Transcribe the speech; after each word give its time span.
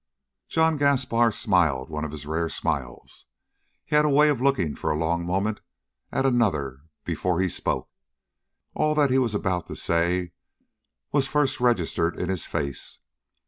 John 0.49 0.77
Gaspar 0.77 1.31
smiled 1.31 1.91
one 1.91 2.03
of 2.05 2.09
his 2.11 2.25
rare 2.25 2.49
smiles. 2.49 3.27
He 3.85 3.95
had 3.95 4.03
a 4.03 4.09
way 4.09 4.29
of 4.29 4.41
looking 4.41 4.73
for 4.73 4.89
a 4.89 4.97
long 4.97 5.23
moment 5.23 5.61
at 6.11 6.25
another 6.25 6.79
before 7.05 7.39
he 7.39 7.47
spoke. 7.47 7.87
All 8.73 8.95
that 8.95 9.11
he 9.11 9.19
was 9.19 9.35
about 9.35 9.67
to 9.67 9.75
say 9.75 10.31
was 11.11 11.27
first 11.27 11.59
registered 11.59 12.17
in 12.17 12.29
his 12.29 12.47
face. 12.47 12.97